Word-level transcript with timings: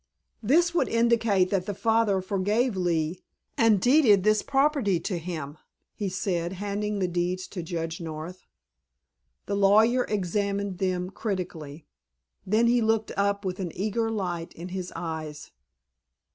"This 0.41 0.73
would 0.73 0.87
indicate 0.87 1.51
that 1.51 1.67
the 1.67 1.75
father 1.75 2.21
forgave 2.21 2.75
Lee, 2.75 3.21
and 3.55 3.79
deeded 3.79 4.23
this 4.23 4.41
property 4.41 4.99
to 5.01 5.19
him," 5.19 5.59
he 5.93 6.09
said, 6.09 6.53
handing 6.53 6.97
the 6.97 7.07
deeds 7.07 7.47
to 7.49 7.61
Judge 7.61 8.01
North. 8.01 8.47
The 9.45 9.55
lawyer 9.55 10.05
examined 10.05 10.79
them 10.79 11.11
critically. 11.11 11.85
Then 12.47 12.65
he 12.65 12.81
looked 12.81 13.11
up 13.15 13.45
with 13.45 13.59
an 13.59 13.71
eager 13.75 14.09
light 14.09 14.53
in 14.53 14.69
his 14.69 14.91
eyes. 14.95 15.51